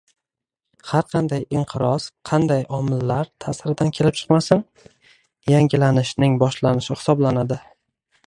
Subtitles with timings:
[0.91, 4.65] Har qanday inqiroz, qanday omillar ta'siridan kelib chiqmasin,
[5.53, 7.63] yangilanishning boshlanishi hisoblanadi